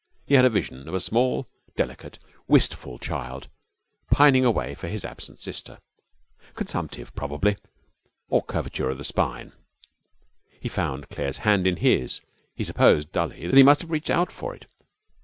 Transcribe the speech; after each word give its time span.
He 0.25 0.33
had 0.33 0.45
a 0.45 0.49
vision 0.49 0.87
of 0.87 0.95
a 0.95 0.99
small, 0.99 1.47
delicate, 1.75 2.17
wistful 2.47 2.97
child 2.97 3.49
pining 4.09 4.43
away 4.43 4.73
for 4.73 4.87
his 4.87 5.05
absent 5.05 5.39
sister. 5.39 5.79
Consumptive 6.55 7.13
probably. 7.13 7.55
Or 8.27 8.41
curvature 8.41 8.89
of 8.89 8.97
the 8.97 9.03
spine. 9.03 9.51
He 10.59 10.69
found 10.69 11.09
Claire's 11.09 11.37
hand 11.45 11.67
in 11.67 11.75
his. 11.75 12.19
He 12.55 12.63
supposed 12.63 13.11
dully 13.11 13.51
he 13.51 13.61
must 13.61 13.81
have 13.81 13.91
reached 13.91 14.09
out 14.09 14.31
for 14.31 14.55
it. 14.55 14.65